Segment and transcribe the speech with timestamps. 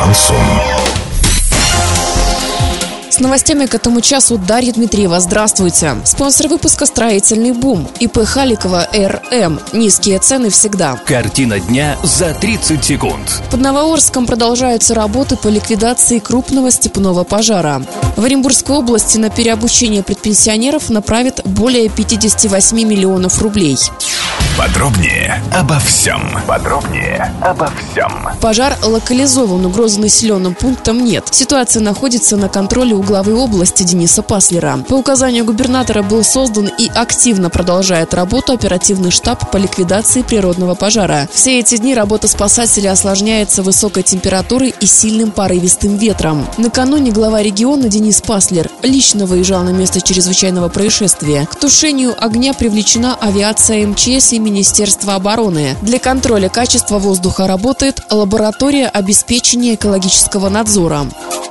[0.00, 0.36] Шансон.
[3.10, 5.20] С новостями к этому часу Дарья Дмитриева.
[5.20, 5.96] Здравствуйте.
[6.06, 7.86] Спонсор выпуска «Строительный бум».
[7.98, 9.60] ИП Халикова РМ.
[9.74, 10.96] Низкие цены всегда.
[11.04, 13.42] Картина дня за 30 секунд.
[13.50, 17.82] Под Новоорском продолжаются работы по ликвидации крупного степного пожара.
[18.16, 23.76] В Оренбургской области на переобучение предпенсионеров направят более 58 миллионов рублей.
[24.60, 26.20] Подробнее обо всем.
[26.46, 28.28] Подробнее обо всем.
[28.42, 31.28] Пожар локализован, угрозы населенным пунктам нет.
[31.30, 34.84] Ситуация находится на контроле у главы области Дениса Паслера.
[34.86, 41.26] По указанию губернатора был создан и активно продолжает работу оперативный штаб по ликвидации природного пожара.
[41.32, 46.46] Все эти дни работа спасателей осложняется высокой температурой и сильным порывистым ветром.
[46.58, 51.48] Накануне глава региона Денис Паслер лично выезжал на место чрезвычайного происшествия.
[51.50, 55.76] К тушению огня привлечена авиация МЧС и Министерства обороны.
[55.80, 61.06] Для контроля качества воздуха работает лаборатория обеспечения экологического надзора.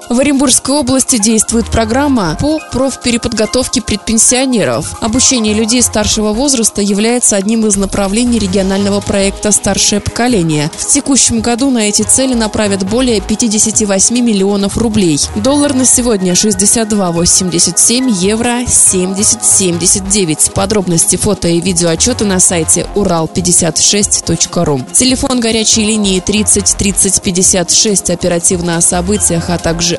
[0.09, 4.95] В Оренбургской области действует программа по профпереподготовке предпенсионеров.
[5.03, 10.71] Обучение людей старшего возраста является одним из направлений регионального проекта «Старшее поколение».
[10.75, 15.19] В текущем году на эти цели направят более 58 миллионов рублей.
[15.35, 20.53] Доллар на сегодня 62,87, евро 70,79.
[20.53, 24.81] Подробности фото и видеоотчеты на сайте урал56.ру.
[24.91, 29.98] Телефон горячей линии 30 30 56 оперативно о событиях, а также